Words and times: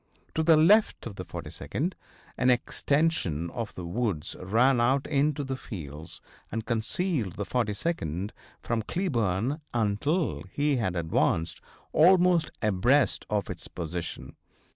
To 0.33 0.41
the 0.41 0.57
left 0.57 1.05
of 1.05 1.15
the 1.17 1.23
42d 1.25 1.93
an 2.35 2.49
extension 2.49 3.51
of 3.51 3.75
the 3.75 3.85
woods 3.85 4.35
ran 4.41 4.81
out 4.81 5.05
into 5.05 5.43
the 5.43 5.55
fields 5.55 6.21
and 6.51 6.65
concealed 6.65 7.33
the 7.33 7.45
42d 7.45 8.31
from 8.63 8.81
Cleburne 8.81 9.61
until 9.75 10.41
he 10.51 10.77
had 10.77 10.95
advanced 10.95 11.61
almost 11.93 12.49
abreast 12.63 13.27
of 13.29 13.47
its 13.51 13.67
position. 13.67 14.35